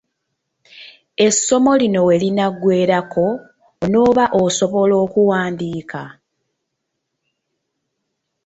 Essomo 1.25 1.71
lino 1.81 1.99
we 2.07 2.15
linaggweerako 2.23 3.25
onooba 3.83 4.25
osobola 4.41 4.95
okuwandiika? 5.05 6.01